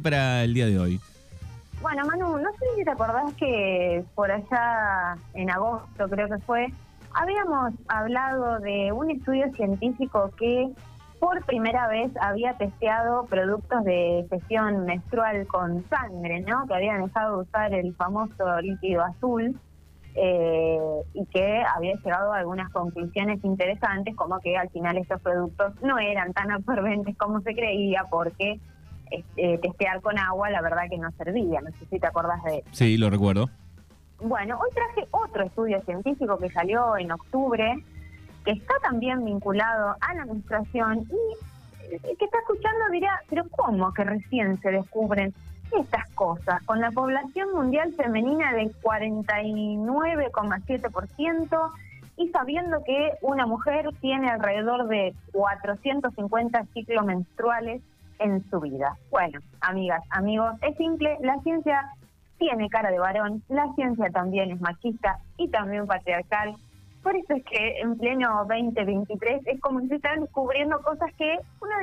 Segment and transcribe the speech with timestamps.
[0.00, 1.00] para el día de hoy?
[1.80, 6.66] Bueno, Manu, no sé si te acordás que por allá en agosto, creo que fue,
[7.14, 10.70] habíamos hablado de un estudio científico que
[11.18, 16.66] por primera vez había testeado productos de sesión menstrual con sangre, ¿no?
[16.66, 19.58] Que habían dejado de usar el famoso líquido azul
[20.14, 20.78] eh,
[21.14, 25.98] y que había llegado a algunas conclusiones interesantes, como que al final estos productos no
[25.98, 28.58] eran tan absorbentes como se creía, porque
[29.10, 31.60] este, testear con agua, la verdad que no servía.
[31.60, 33.50] No sé si te acordás de Sí, lo recuerdo.
[34.20, 37.82] Bueno, hoy traje otro estudio científico que salió en octubre,
[38.44, 43.92] que está también vinculado a la menstruación y el que está escuchando dirá, pero ¿cómo
[43.92, 45.34] que recién se descubren
[45.76, 46.62] estas cosas?
[46.64, 51.70] Con la población mundial femenina de 49,7%
[52.16, 57.82] y sabiendo que una mujer tiene alrededor de 450 ciclos menstruales
[58.20, 58.96] en su vida.
[59.10, 61.90] Bueno, amigas, amigos, es simple, la ciencia
[62.38, 66.54] tiene cara de varón, la ciencia también es machista y también patriarcal.
[67.02, 71.38] Por eso es que en pleno 2023 es como si se están descubriendo cosas que
[71.60, 71.74] uno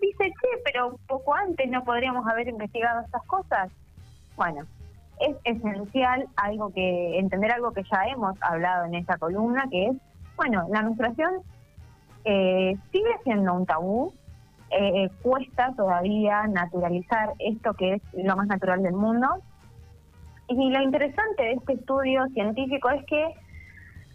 [0.00, 3.70] dice, che, pero poco antes no podríamos haber investigado estas cosas.
[4.36, 4.62] Bueno,
[5.20, 9.96] es esencial algo que entender algo que ya hemos hablado en esta columna, que es,
[10.36, 11.42] bueno, la menstruación
[12.24, 14.12] eh, sigue siendo un tabú,
[14.70, 19.26] eh, cuesta todavía naturalizar esto que es lo más natural del mundo.
[20.48, 23.34] Y lo interesante de este estudio científico es que,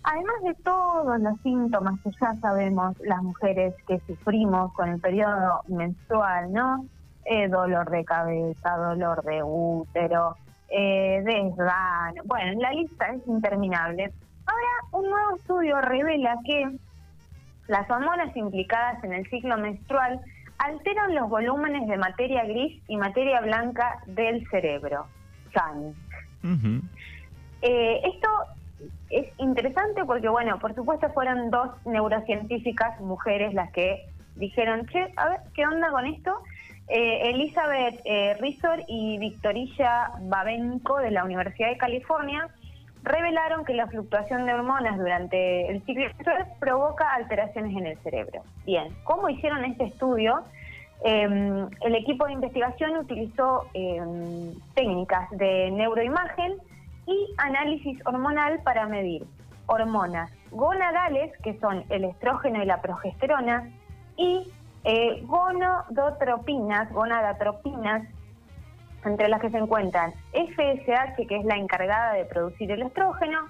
[0.04, 5.62] además de todos los síntomas que ya sabemos las mujeres que sufrimos con el periodo
[5.68, 6.86] menstrual, ¿no?
[7.26, 10.36] Eh, dolor de cabeza, dolor de útero,
[10.76, 11.24] eh,
[12.26, 14.12] bueno, la lista es interminable.
[14.46, 16.78] Ahora, un nuevo estudio revela que
[17.68, 20.20] las hormonas implicadas en el ciclo menstrual
[20.58, 25.08] alteran los volúmenes de materia gris y materia blanca del cerebro.
[25.54, 25.94] San.
[27.62, 28.28] Eh, esto
[29.10, 34.06] es interesante porque, bueno, por supuesto fueron dos neurocientíficas mujeres las que
[34.36, 36.42] dijeron, che, a ver, ¿qué onda con esto?
[36.88, 38.36] Eh, Elizabeth eh,
[38.88, 42.50] y Victorilla Babenco de la Universidad de California
[43.04, 48.44] revelaron que la fluctuación de hormonas durante el ciclo menstrual provoca alteraciones en el cerebro.
[48.66, 50.44] Bien, ¿cómo hicieron este estudio?
[51.04, 56.54] Em, el equipo de investigación utilizó em, técnicas de neuroimagen
[57.06, 59.26] y análisis hormonal para medir
[59.66, 63.70] hormonas gonadales, que son el estrógeno y la progesterona,
[64.16, 64.48] y
[64.86, 68.08] eh, gonodotropinas, gonadatropinas,
[69.06, 73.48] entre las que se encuentran FSH, que es la encargada de producir el estrógeno,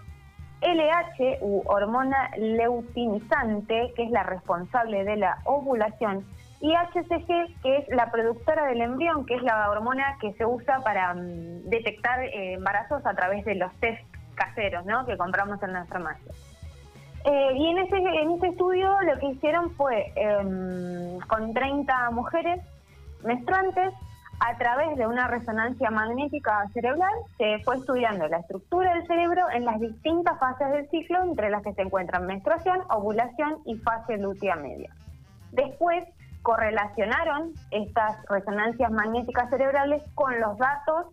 [0.62, 6.26] LH u hormona leutinizante, que es la responsable de la ovulación,
[6.62, 10.80] y HCG, que es la productora del embrión, que es la hormona que se usa
[10.80, 14.02] para mm, detectar eh, embarazos a través de los test
[14.36, 15.06] caseros ¿no?
[15.06, 16.32] que compramos en la farmacia.
[17.26, 22.62] Eh, y en ese, en ese estudio lo que hicieron fue, em, con 30 mujeres
[23.24, 23.94] menstruantes,
[24.46, 29.64] a través de una resonancia magnética cerebral, se fue estudiando la estructura del cerebro en
[29.64, 34.58] las distintas fases del ciclo, entre las que se encuentran menstruación, ovulación y fase lútea
[34.58, 34.90] media.
[35.54, 36.04] Después
[36.42, 41.06] correlacionaron estas resonancias magnéticas cerebrales con los datos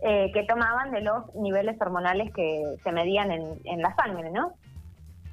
[0.00, 4.52] eh, que tomaban de los niveles hormonales que se medían en, la sangre, ¿no?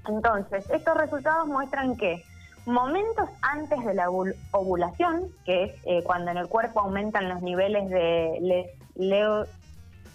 [0.08, 2.24] Entonces, estos resultados muestran que
[2.66, 7.90] momentos antes de la ovulación, que es eh, cuando en el cuerpo aumentan los niveles
[7.90, 8.70] de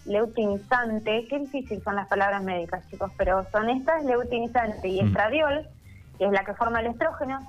[0.07, 5.07] leutinizante, qué difícil son las palabras médicas, chicos, pero son estas, leutinizante y mm.
[5.07, 5.69] estradiol,
[6.19, 7.41] que es la que forma el estrógeno,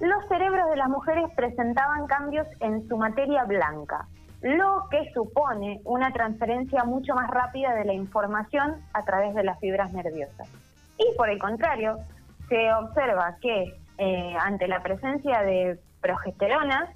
[0.00, 4.06] los cerebros de las mujeres presentaban cambios en su materia blanca,
[4.42, 9.58] lo que supone una transferencia mucho más rápida de la información a través de las
[9.58, 10.48] fibras nerviosas.
[10.98, 11.96] Y por el contrario,
[12.48, 16.92] se observa que eh, ante la presencia de progesterona,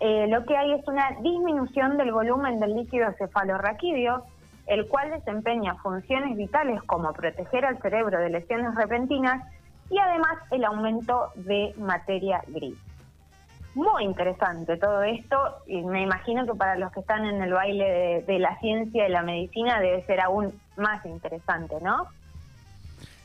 [0.00, 4.24] eh, lo que hay es una disminución del volumen del líquido cefalorraquídeo,
[4.66, 9.42] el cual desempeña funciones vitales como proteger al cerebro de lesiones repentinas
[9.90, 12.76] y además el aumento de materia gris.
[13.74, 15.36] Muy interesante todo esto
[15.66, 19.10] y me imagino que para los que están en el baile de, la ciencia y
[19.10, 22.08] la medicina debe ser aún más interesante, ¿no?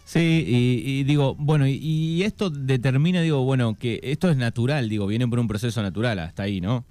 [0.08, 5.28] Sí, y, digo, bueno, y, esto determina, digo, bueno, que esto es natural, digo, viene
[5.28, 6.86] por un proceso natural hasta ahí, ¿no?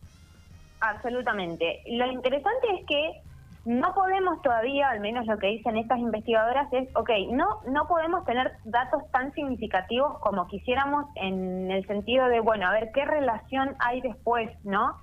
[0.80, 1.80] Absolutamente.
[1.86, 3.22] Lo interesante es que
[3.64, 8.22] no podemos todavía, al menos lo que dicen estas investigadoras es, ok, no, no podemos
[8.26, 13.76] tener datos tan significativos como quisiéramos en el sentido de, bueno, a ver qué relación
[13.78, 14.94] hay después, ¿no?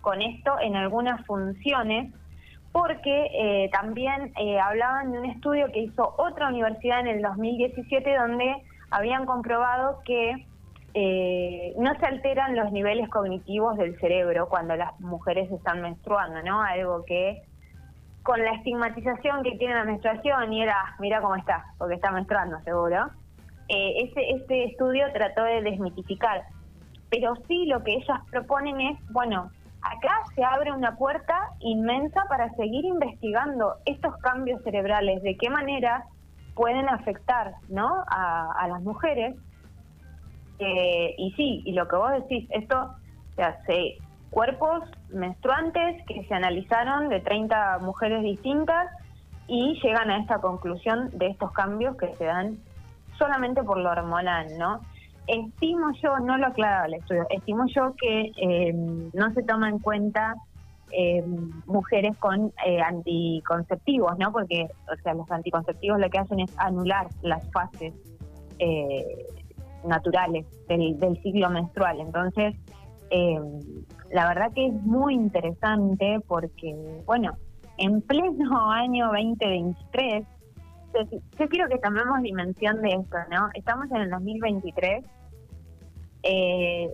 [0.00, 2.12] con esto en algunas funciones,
[2.72, 8.16] porque eh, también eh, hablaban de un estudio que hizo otra universidad en el 2017
[8.16, 10.46] donde habían comprobado que
[10.94, 16.62] eh, no se alteran los niveles cognitivos del cerebro cuando las mujeres están menstruando, ¿no?
[16.62, 17.42] Algo que
[18.22, 22.60] con la estigmatización que tiene la menstruación y era, mira cómo está, porque está menstruando
[22.60, 23.10] seguro,
[23.68, 26.44] eh, ese, este estudio trató de desmitificar.
[27.10, 29.50] Pero sí lo que ellas proponen es, bueno,
[29.90, 36.04] acá se abre una puerta inmensa para seguir investigando estos cambios cerebrales, de qué manera
[36.54, 37.88] pueden afectar ¿no?
[38.08, 39.36] a, las mujeres.
[40.58, 42.94] Eh, y sí, y lo que vos decís, esto,
[43.66, 43.98] se,
[44.30, 48.90] cuerpos menstruantes que se analizaron de 30 mujeres distintas
[49.46, 52.58] y llegan a esta conclusión de estos cambios que se dan
[53.16, 54.80] solamente por lo hormonal, ¿no?
[55.28, 59.78] Estimo yo, no lo aclaraba el estudio, estimo yo que eh, no se toma en
[59.78, 60.34] cuenta
[60.90, 61.22] eh,
[61.66, 64.32] mujeres con eh, anticonceptivos, ¿no?
[64.32, 67.94] Porque, o sea, los anticonceptivos lo que hacen es anular las fases
[69.84, 72.00] naturales del, del ciclo menstrual.
[72.00, 72.56] Entonces,
[73.10, 73.38] eh,
[74.10, 76.74] la verdad que es muy interesante porque,
[77.06, 77.32] bueno,
[77.78, 80.26] en pleno año 2023,
[81.38, 83.50] yo quiero que tomemos dimensión de esto, ¿no?
[83.54, 85.04] Estamos en el 2023.
[86.22, 86.92] Eh,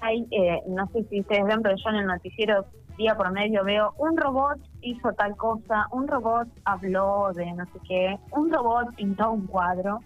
[0.00, 2.66] hay, eh, no sé si ustedes ven, pero yo en el noticiero
[2.96, 7.78] día por medio veo un robot hizo tal cosa, un robot habló de no sé
[7.88, 10.00] qué, un robot pintó un cuadro.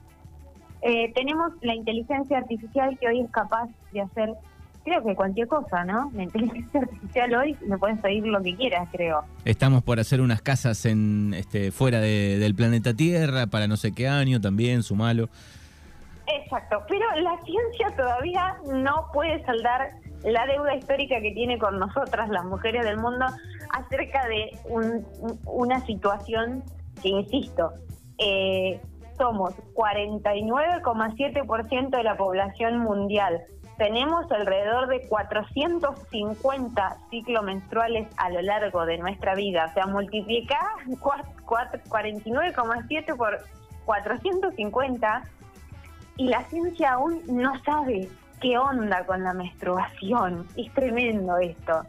[0.83, 4.35] Eh, tenemos la inteligencia artificial que hoy es capaz de hacer
[4.85, 6.13] creo que cualquier cosa, ¿no?
[6.15, 9.25] La inteligencia artificial hoy me puedes pedir lo que quieras, creo.
[9.45, 14.09] Estamos por hacer unas casas en este fuera del planeta Tierra para no sé qué
[14.09, 15.29] año también, sumalo.
[16.27, 19.91] Exacto, pero la ciencia todavía no puede saldar
[20.23, 23.27] la deuda histórica que tiene con nosotras, las mujeres del mundo,
[23.71, 24.51] acerca de
[25.45, 26.65] una situación
[27.03, 27.75] que, insisto,
[28.19, 28.81] eh,
[29.19, 33.45] somos 49,7% de la población mundial
[33.77, 39.67] tenemos alrededor de 450 ciclos menstruales a lo largo de nuestra vida.
[39.69, 43.41] O sea, multiplica 49,7 por
[43.85, 45.23] 450
[46.17, 48.09] y la ciencia aún no sabe
[48.41, 50.47] qué onda con la menstruación.
[50.57, 51.83] Es tremendo esto.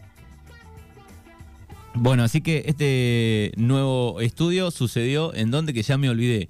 [1.94, 6.50] Bueno, así que este nuevo estudio sucedió en donde que ya me olvidé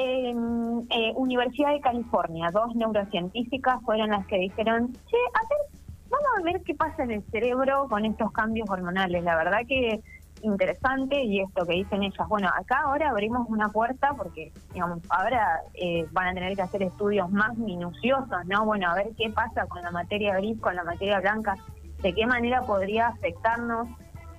[0.00, 6.28] en eh, Universidad de California, dos neurocientíficas fueron las que dijeron, che, a ver, vamos
[6.38, 9.22] a ver qué pasa en el cerebro con estos cambios hormonales.
[9.24, 10.00] La verdad que
[10.42, 15.62] interesante y esto que dicen ellas, bueno, acá ahora abrimos una puerta porque, digamos, ahora
[15.74, 18.64] eh, van a tener que hacer estudios más minuciosos, ¿no?
[18.64, 21.56] Bueno, a ver qué pasa con la materia gris, con la materia blanca,
[22.02, 23.88] de qué manera podría afectarnos.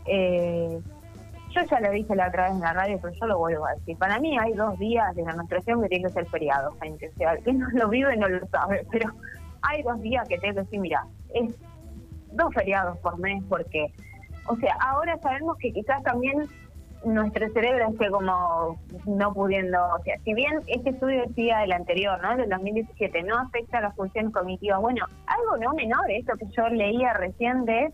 [0.05, 0.79] Eh,
[1.53, 3.73] yo ya lo dije la otra vez en la radio, pero yo lo vuelvo a
[3.73, 3.97] decir.
[3.97, 7.09] Para mí hay dos días de la menstruación que tienen que ser feriados, gente.
[7.09, 9.11] O sea, que no lo vive no lo sabe, pero
[9.61, 11.53] hay dos días que tengo que decir, mira, es
[12.31, 13.93] dos feriados por mes porque,
[14.47, 16.47] o sea, ahora sabemos que quizás también
[17.03, 22.21] nuestro cerebro esté como no pudiendo, o sea, si bien este estudio decía del anterior,
[22.21, 22.37] ¿no?
[22.37, 27.13] Del 2017, no afecta la función cognitiva, bueno, algo no menor, esto que yo leía
[27.13, 27.91] recién de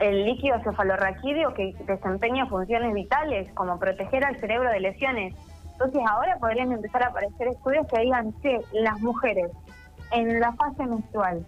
[0.00, 5.34] el líquido cefalorraquídeo que desempeña funciones vitales como proteger al cerebro de lesiones.
[5.72, 9.50] Entonces ahora podrían empezar a aparecer estudios que digan, que las mujeres
[10.12, 11.46] en la fase menstrual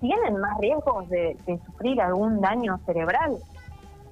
[0.00, 1.36] tienen más riesgos de,
[1.66, 3.36] sufrir algún daño cerebral.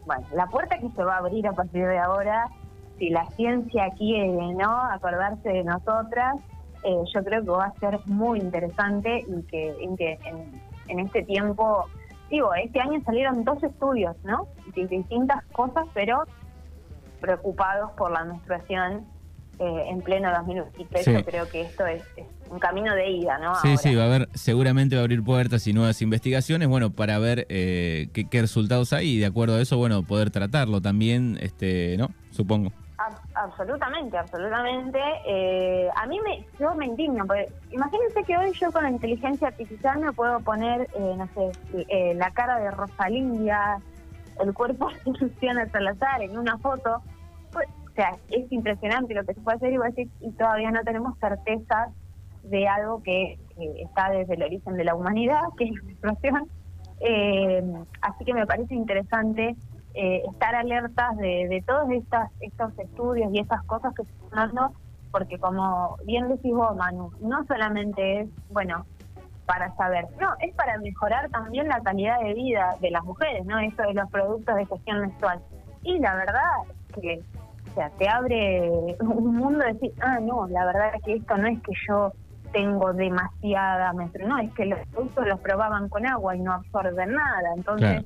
[0.07, 2.49] Bueno, la puerta que se va a abrir a partir de ahora,
[2.99, 6.37] si la ciencia quiere no acordarse de nosotras,
[6.85, 11.87] eh, yo creo que va a ser muy interesante y que, en, en este tiempo
[12.31, 14.49] digo, este año salieron dos estudios, ¿no?
[14.75, 16.25] De distintas cosas, pero
[17.21, 19.07] preocupados por la menstruación
[19.59, 21.07] eh, en pleno 2023.
[21.07, 22.03] Yo creo que esto es,
[22.51, 23.55] un camino de ida, ¿no?
[23.57, 27.19] Sí, sí, va a haber, seguramente va a abrir puertas y nuevas investigaciones, bueno, para
[27.19, 31.39] ver eh, qué, qué, resultados hay y de acuerdo a eso, bueno, poder tratarlo también,
[31.41, 32.11] este, ¿no?
[32.31, 32.71] Supongo
[33.35, 35.01] absolutamente, absolutamente.
[35.27, 39.49] Eh, a mí me, yo me indigno, porque imagínense que hoy yo con la inteligencia
[39.49, 41.53] artificial me puedo poner, eh, no sé,
[41.89, 43.81] eh, la cara de Rosalindia,
[44.41, 47.03] el cuerpo de Luciana Salazar en una foto.
[47.95, 51.17] O sea, es impresionante lo que se puede hacer y, decir, y todavía no tenemos
[51.21, 51.91] certezas
[52.43, 56.49] de algo que está desde el origen de la humanidad, que es la menstruación.
[58.03, 59.55] así que me parece interesante
[59.95, 64.73] eh, estar alertas de, todos estas, estos estudios y estas cosas que se están dando,
[65.13, 68.87] porque como bien decís vos, Manu, no solamente es, bueno,
[69.47, 70.09] para saber.
[70.21, 73.59] No, es para mejorar también la calidad de vida de las mujeres, ¿no?
[73.61, 75.41] Eso de los productos de gestión menstrual.
[75.85, 76.43] Y la verdad
[77.01, 77.23] que,
[77.75, 81.49] sea, te abre un mundo de decir, ah, no, la verdad es que esto no
[81.49, 82.13] es que yo
[82.53, 87.13] tengo demasiada menstruación, no, es que los productos los probaban con agua y no absorben
[87.13, 87.53] nada.
[87.57, 88.05] Entonces,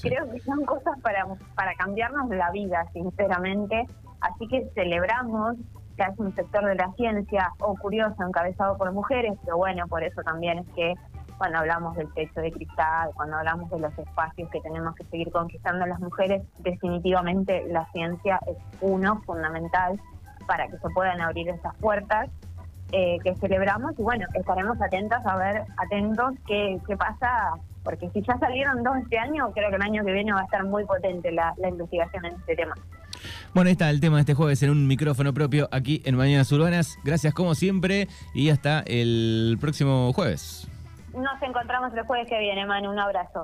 [0.00, 3.86] creo que son cosas para, para cambiarnos la vida, sinceramente.
[4.20, 5.56] Así que celebramos
[5.96, 10.02] que es un sector de la ciencia o curioso encabezado por mujeres, pero bueno, por
[10.02, 10.94] eso también es que
[11.42, 15.28] cuando hablamos del techo de cristal, cuando hablamos de los espacios que tenemos que seguir
[15.32, 20.00] conquistando las mujeres, definitivamente la ciencia es uno fundamental
[20.46, 22.30] para que se puedan abrir esas puertas
[22.92, 28.22] eh, que celebramos y bueno, estaremos atentas a ver, atentos qué, qué pasa, porque si
[28.22, 30.84] ya salieron dos este año, creo que el año que viene va a estar muy
[30.84, 32.74] potente la, la investigación en este tema.
[33.52, 36.52] Bueno, ahí está el tema de este jueves en un micrófono propio aquí en Mañanas
[36.52, 36.98] Urbanas.
[37.02, 40.68] Gracias como siempre y hasta el próximo jueves.
[41.14, 42.90] Nos encontramos el jueves que viene, Manu.
[42.90, 43.40] Un abrazo.